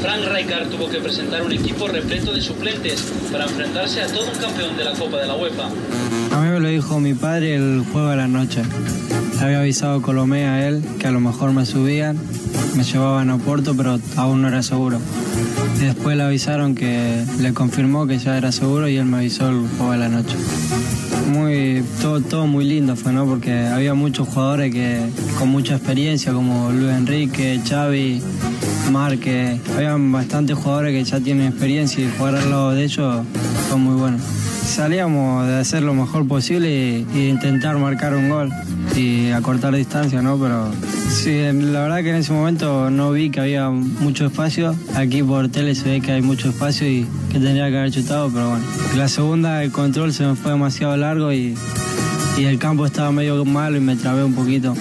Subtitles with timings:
[0.00, 4.38] Frank Rijkaard tuvo que presentar un equipo repleto de suplentes para enfrentarse a todo un
[4.38, 5.64] campeón de la Copa de la UEFA.
[6.32, 8.62] A mí me lo dijo mi padre el juego de la noche.
[9.40, 12.16] Había avisado Colomé a él que a lo mejor me subían,
[12.76, 15.00] me llevaban a Oporto, pero aún no era seguro.
[15.80, 19.66] Después le avisaron que le confirmó que ya era seguro y él me avisó el
[19.76, 20.36] juego de la noche.
[21.32, 23.26] Muy, todo, todo muy lindo fue, ¿no?
[23.26, 25.00] Porque había muchos jugadores que,
[25.38, 28.22] con mucha experiencia, como Luis Enrique, Xavi,
[28.90, 29.60] Marque.
[29.76, 33.26] Había bastantes jugadores que ya tienen experiencia y jugar al lado de ellos
[33.68, 34.18] fue muy bueno.
[34.18, 38.50] Salíamos de hacer lo mejor posible e intentar marcar un gol
[38.94, 40.38] y acortar distancia, ¿no?
[40.38, 40.70] Pero
[41.10, 44.74] sí, la verdad que en ese momento no vi que había mucho espacio.
[44.94, 48.30] Aquí por tele se ve que hay mucho espacio y que tendría que haber chutado,
[48.30, 48.64] pero bueno.
[48.96, 51.56] La segunda, el control se me fue demasiado largo y,
[52.36, 54.74] y el campo estaba medio malo y me trabé un poquito.